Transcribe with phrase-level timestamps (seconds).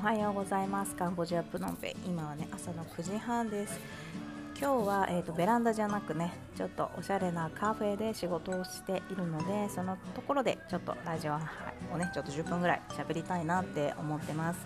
[0.00, 0.96] おはようございます。
[0.96, 1.94] カンボジアプノンペ。
[2.06, 3.78] 今はね朝の9時半です。
[4.58, 14.60] 今日は、えーと、ベランダじゃなくねちょっとおしゃれなカフェで仕事をしているのでそのところでちょっとラジオをねちょっと10分ぐらい喋りたいなって思ってます。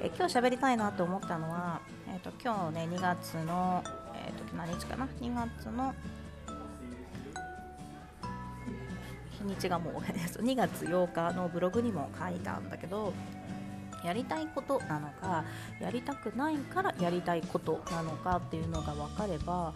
[0.00, 3.84] え今日喋りたいなと思ったのは、えーと、今日ね2月の、
[4.16, 5.94] えーと、何日かな？2月の
[9.30, 13.12] 日にちがもう 2月8日のブログにも書いたんだけど
[14.04, 15.44] やりたいことなのか
[15.80, 19.72] やりたくないからやりたいことなのかっていうのが分かれば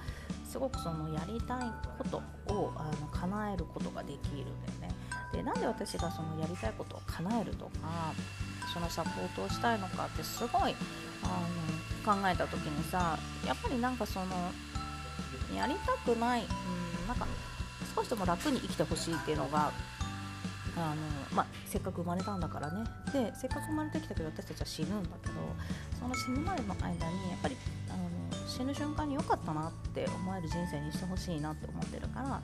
[0.49, 2.23] すごくそのやりたいこと
[2.53, 4.47] をあの叶えることができるんだよ
[4.81, 4.91] ね。
[5.33, 8.15] でなんで私がそのやりたいことを叶えるとか
[8.73, 10.75] そのサポートをしたいのかってすごい
[11.23, 14.27] あの考えた時にさやっぱりなんかその
[15.55, 17.27] やりたくない、うん、なんか
[17.95, 19.73] 少しでも楽に生きてほしいっていうのが
[20.77, 20.97] あの
[21.35, 25.35] まあ、せっかく生まれたんだからねでせっかく生まれてきたけど私たちは死ぬんだけど
[25.99, 27.01] その死ぬまでの間にや
[27.37, 27.57] っぱり
[27.89, 32.41] あの死ぬ瞬間に良かったなって思える人生にしてほしいなって思ってるからあ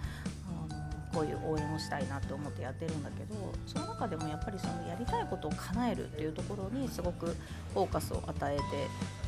[0.58, 3.34] のこういう応援をしたいなって思ってやってるんだけど
[3.66, 7.26] その中でもやっぱりそのやりたいことを叶えるっていうところにすごく
[7.74, 8.62] フォーカスを与えて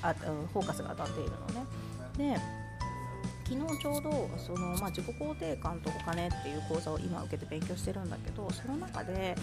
[0.02, 2.34] あフォーカスが当たっているのね。
[2.34, 2.63] で
[3.46, 9.36] 昨日ちょうどその、まあ、自己肯定感とお金っていう講座を今受けて勉強してるんだけどその中で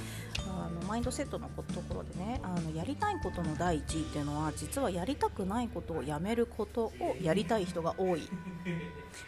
[0.48, 8.28] あのマインドセットのところでねあのやりたいことの第一位っていうのは実はやりたくないことをやめることをやりたい人が多い。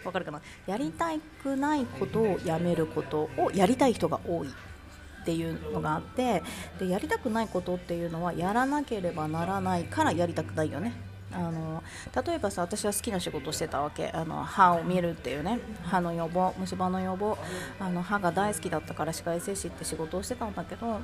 [0.03, 0.41] わかるかな？
[0.65, 1.11] やりた
[1.43, 6.41] くないことをやめることをやりたい人が多いっていうのがあって
[6.79, 11.12] でやりたくないことっていうのはやらなければならないからやりたくないよね。
[11.35, 11.83] あの
[12.25, 14.09] 例えばさ私は好きな仕事をしてたわけ。
[14.09, 15.59] あの歯を見るっていうね。
[15.83, 17.37] 歯の予防虫歯の予防。
[17.79, 21.01] あの歯が大好きだったから歯科衛生士って仕事をしてたんだけど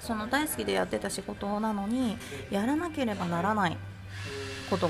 [0.00, 2.16] その大好きでやってた仕事なのに
[2.50, 3.76] やらなければならない。
[4.70, 4.88] こと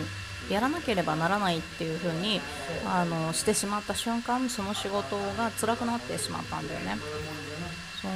[0.50, 2.40] やらなければならないっていう風に
[2.86, 6.96] あにしてしまった瞬間その仕事が辛くなってしまったんだよね。
[8.00, 8.08] そ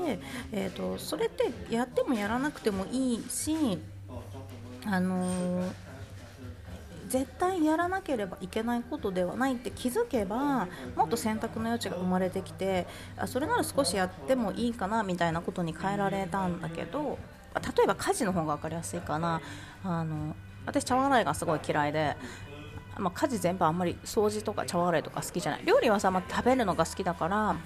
[0.00, 0.06] う。
[0.06, 0.20] で、
[0.52, 3.78] えーとそれってやってもやらなくてもいいし
[4.86, 5.72] あのー、
[7.08, 12.86] 絶対やらなければいけないことではないって気づけばもっと選択の余地が生まれてきて
[13.16, 17.18] あそれなら少しやってもいいかなみたいなことに変えられたんだけど
[17.54, 19.40] 例えば家事の方が分かりやすいかな。
[19.82, 20.36] あの
[20.66, 22.16] 私茶碗洗いがすごい嫌いで
[22.98, 25.64] まあ、家事全般あんまり掃除とか茶碗洗いとか好きじゃない。
[25.64, 27.56] 料理はさ、まあ、食べるのが好きだから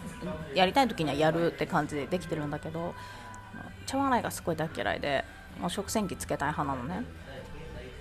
[0.55, 2.95] やりたい時にはやるって感じでできてるんだけど
[3.87, 5.25] 茶碗洗いがすごい大嫌いで
[5.69, 7.07] 食洗機つけたい派なのね。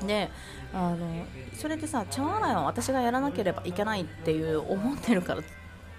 [0.06, 0.30] で
[0.74, 5.42] あのそれでさ茶洗いは私がやらなければいけないっていう思ってるから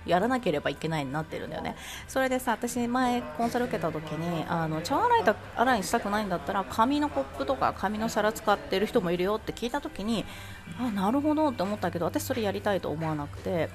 [0.04, 1.76] やらなければいけないになってるんだよね。
[2.06, 10.26] それでさ私前コンサル受けた時にあの茶洗いだ洗いしたくないんだったら紙のコップとか紙の皿使ってる人もいるよって聞いた時に
[10.78, 13.70] あなるほどって思ったけど私それやりたいと思わなくて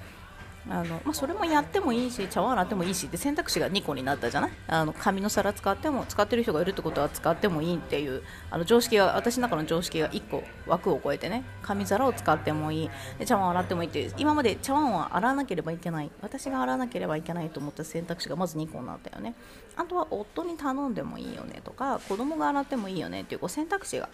[0.67, 4.51] あのまあ、それもやってもいいし茶碗洗ってもいいしって選択肢が2個になったじゃない？
[4.67, 8.21] あの紙の皿使っても使ってる人がいるってことは使ってもいいっていう
[8.51, 12.89] あの常識が私の中の常識が1個枠を超えてね紙皿を使ってもいい。
[13.17, 16.11] で茶碗洗ってもいいっていう今まで茶碗は洗わなければいけない。
[16.21, 19.33] 私が洗わなければいけないと思った選択肢がまず2個になったよね。
[19.75, 24.09] あとは夫に頼んでもいいよねとか子供が洗ってもいいよねっていうこう選択肢が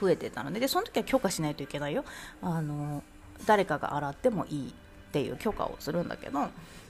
[0.00, 2.04] 増えてたのででその時は許可しないといけないよ。
[2.42, 3.02] あの
[3.46, 4.74] 誰かが洗ってもいい。
[5.08, 6.48] っていう許可をするんだけど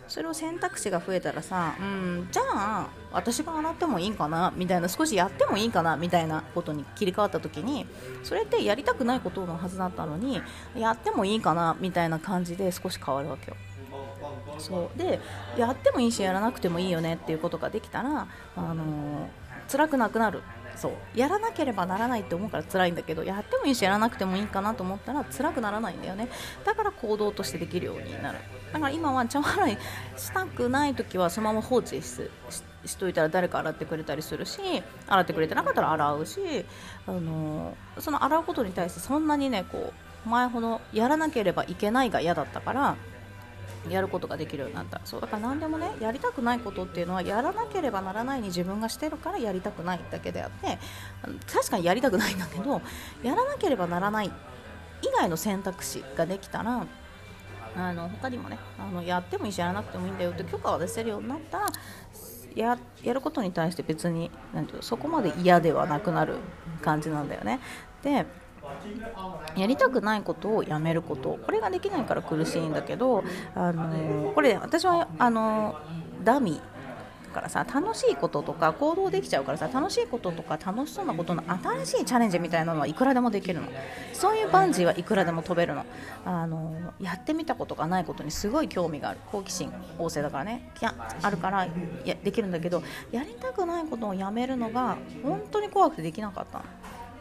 [0.08, 7.86] それを選択肢が増えたらさ、うん、じゃあ私が洗ってもいいかなみたいな少しやってもいいかなみたいなことに切り替わった時に
[8.24, 10.40] それってやりたくないことのはずだったのに
[10.74, 13.56] やってもいいかなみたいな感じで少し変わるわけよ。
[14.58, 14.98] そう。
[14.98, 15.20] で
[15.56, 18.26] やってもいいしやらなくてもいいよねっていうことができたら、
[18.56, 19.28] あの、
[19.70, 20.42] 辛くなくなる。
[20.76, 20.92] そう。
[21.14, 26.28] やらなければならないって思うから辛いんだけどやってもいいしやらなくてもいいかなと思ったら辛くならないんだよね。
[26.64, 28.38] だから行動としてできるようになる。
[28.72, 29.78] だから今は茶洗い
[30.16, 32.30] したくない時はそのまま放置し
[32.84, 34.60] しといたら誰か洗ってくれたりするし
[35.08, 36.40] 洗ってくれてなかったら洗うし、
[37.06, 39.92] あのその洗うことに対してそんなにねこ
[40.26, 42.96] う前ほどやらなければいけないが嫌だったから
[43.88, 50.78] やることができるようになったそうだから何でもねやりたくないことっていうのはやらなければならないに自分がしてるからやりたくないだけであって
[51.50, 52.80] 確かにやりたくないんだけど
[53.22, 54.32] やらなければならない以
[55.18, 56.86] 外の選択肢ができたら
[57.76, 61.66] あの他にもねあのやってもいいしやらなくてもいいんだよって許可を出せるようになったら
[62.54, 66.36] ややることに対して別になんていうそこまで嫌ではなくなる
[66.82, 67.60] 感じなんだよね。
[68.02, 68.26] で
[69.56, 71.38] やりたくないことをやめること。
[71.44, 73.24] これができないから苦しいんだけど、
[73.54, 75.76] あのこれ私はあの
[76.24, 76.60] ダミ
[77.28, 83.68] だからさ楽しいこととか行動できちゃうからさ楽しいこととか楽しそうなことの新しいチャレンジみたいなのはいくらでもできるの。
[84.14, 85.84] そういうバンジーはいくらでも飛べるの。
[86.24, 89.20] あのやってみたことがないことにすごい興味がある。
[89.30, 90.72] 好奇心旺盛だからね。
[90.80, 91.68] いやあるから
[92.04, 92.82] やできるんだけど
[93.12, 96.64] やりたくないことをやめるのが本当に怖くてできなかったの。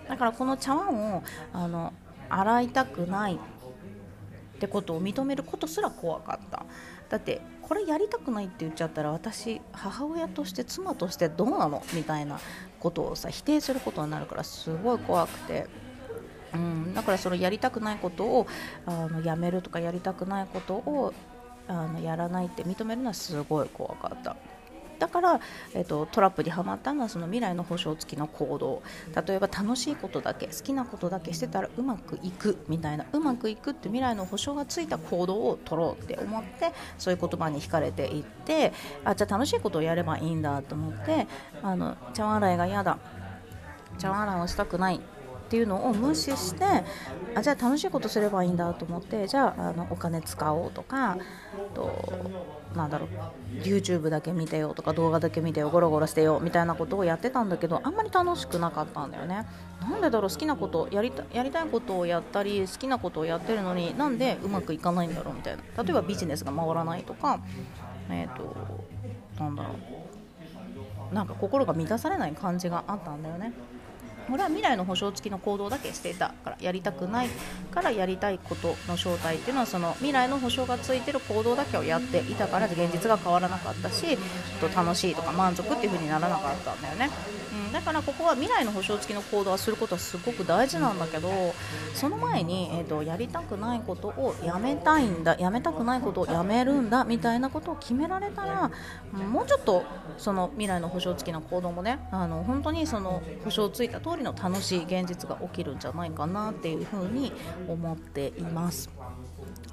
[0.08, 1.24] だからこの茶碗を
[1.54, 1.94] あの
[2.30, 6.66] 洗いたくないってことを認めることすら怖かった
[7.10, 12.40] だってこれやりたくないって言っちゃったら私母親として妻としてどうなのみたいな
[12.80, 15.68] ことをさ否定することになるからすごい怖くて。
[16.54, 18.48] うん、だからそのやりたくないことを
[18.86, 21.14] あのやめるとかやりたくないことを
[21.68, 24.38] あのやらないって認めるのはすごい怖かった。
[25.00, 25.40] だから、
[25.74, 28.82] えーと、トラップにはまったのはその未来の保証付きの行動。
[29.28, 38.74] 例えば楽しいことだけ好きなことだけしてたらうまくいくみたいなうまくいくって未来の保証がついた行動を取ろうって思ってそういう言葉に惹かれていって
[39.04, 41.28] あじゃあ楽しいことをやればいいんだと思って
[41.62, 42.98] あの茶碗洗いが嫌だ。
[43.98, 45.02] 茶碗洗いをしたくない。
[45.48, 46.66] っていうのを無視して
[47.34, 51.18] あじゃあ楽しいことすればいいんだと思ってじゃああのお金使おうとか
[51.74, 51.90] と
[52.76, 53.10] なんだろう
[53.64, 59.46] YouTube だけ見てよとか動画だけ見てよゴロゴロしてよみたいなことをやってたんだけどあんまり楽しくなかったんだよね。
[59.82, 65.84] なんでだろう好きなことやりたやりたいことをやったり好きなことをやってるのになんでうまくいかないんだろうみたいな。
[65.84, 67.40] 例えばビジネスが回らないとか
[68.10, 68.56] えっ、ー、と
[69.40, 71.14] なんだろう。
[71.14, 73.54] なんか心が満たされない感じがあったんだよね。
[74.32, 77.30] 俺は未来の保証付きの行動だけしていたからやりたくない
[77.72, 87.10] からやりたいことの正体っていうのはその未来の保証がついてる行動だけをやっていたから現実が変わらなかったしちょっと楽しいとか満足っていう風にならなかったんだよね、
[87.68, 91.30] うん、だからここは未来の保証付きの行動はすることはすごく大事なんだけど
[91.94, 98.72] その前に、えーと、やりたくないことをやめたいんだやめたくないことをやめるんだみたいなことを決められたら
[99.14, 99.84] もうちょっと
[100.18, 107.32] その未来の保証付きの行動もねあの本当にその保証ついた通りの楽しい現実が起きるんじゃないかなっていうふうに
[107.68, 108.90] 思っています。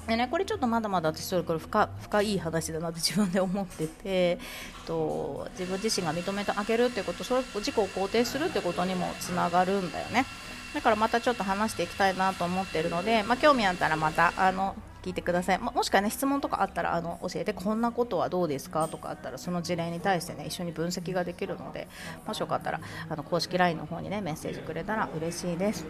[0.07, 4.39] でね、これちょっとまだまだ私それこれ深深い話だなって自分で思ってて
[4.87, 10.27] と自分自身が認めてあげるってことそれ自己を肯定するってことにもつながるんだよね
[10.75, 21.89] だからまたちょっと話していきたいなと思ってるので、まあ、興味あったらまたあの聞いてください、ももしくはね質問とかあったらあの教えてこんなことはどうですかとかあったらその事例に対してね一緒に分析ができるので
[22.27, 22.81] もしよかったら
[23.11, 25.85] あの公式 LINE の方にねメッセージくれたら嬉しいです。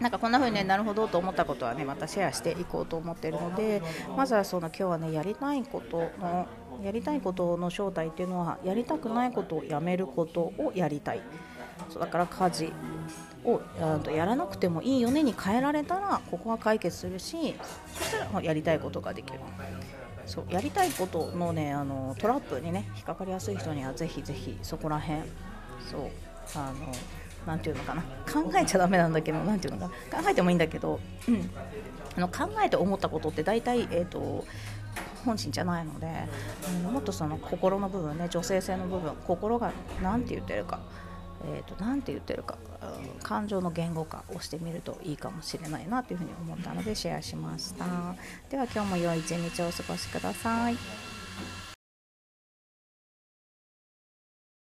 [0.00, 3.80] なんかこんな風に、ね、なるほどと思ったことはねまたシェアしていこうと思っているので
[4.16, 6.48] まずはその今日はねやりたいことの
[6.82, 11.22] やりたいことの正体っていうのはやりたくないことをやめることをやりたい。
[11.98, 12.72] だから家事
[13.44, 13.60] を
[14.10, 17.54] やらなくてもいいよねに変えられたらここは解決するし
[17.94, 19.40] そしたらやりたいことができる。
[20.26, 25.20] そうやりたいことのねあのトラップにね引っかかりやすい人にはぜひぜひそこら辺
[25.88, 26.10] そう
[26.56, 26.92] あの
[27.46, 28.02] なていうのかな。
[28.02, 30.98] 考えちゃだめなんだけどなていうのか考えてもいいんだけど、
[31.28, 31.50] うん、
[32.16, 34.44] あの考えて思ったことって大体えっ、ー、と
[35.24, 36.08] 本心じゃないので、
[36.86, 39.72] うん、もっとその心の部分ね女性性の部分心が
[40.02, 40.80] 何て言ってるか。
[41.44, 42.56] えーと、なて言ってるか、
[43.22, 47.84] 感情の言語化をしてみるといいかもしれないなというふうに思ったのでシェアしました。
[48.50, 51.15] では今日も良い一日をお過ごしください。